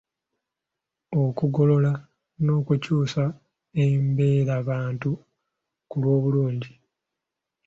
Okugogola 1.23 1.91
n’okukyusa 2.43 3.23
embeerabantu 3.85 5.11
ku 5.89 5.95
lw’obulungi. 6.01 6.71